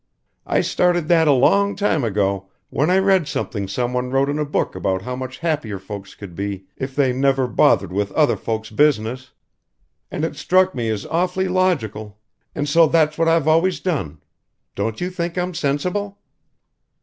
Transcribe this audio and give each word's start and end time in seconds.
I 0.47 0.61
started 0.61 1.09
that 1.09 1.27
a 1.27 1.31
long 1.31 1.75
time 1.75 2.03
ago 2.03 2.47
when 2.71 2.89
I 2.89 2.97
read 2.97 3.27
something 3.27 3.67
some 3.67 3.93
one 3.93 4.09
wrote 4.09 4.29
in 4.29 4.39
a 4.39 4.45
book 4.45 4.73
about 4.75 5.03
how 5.03 5.15
much 5.15 5.37
happier 5.37 5.77
folks 5.77 6.15
could 6.15 6.33
be 6.33 6.65
if 6.75 6.95
they 6.95 7.13
never 7.13 7.45
bothered 7.47 7.93
with 7.93 8.11
other 8.13 8.35
folk's 8.35 8.71
business 8.71 9.29
and 10.09 10.25
it 10.25 10.35
struck 10.35 10.73
me 10.73 10.89
as 10.89 11.05
awfully 11.05 11.47
logical. 11.47 12.17
And 12.55 12.67
so 12.67 12.87
that's 12.87 13.19
what 13.19 13.27
I've 13.27 13.47
always 13.47 13.79
done. 13.79 14.23
Don't 14.73 14.99
you 15.01 15.11
think 15.11 15.37
I'm 15.37 15.53
sensible?" 15.53 16.17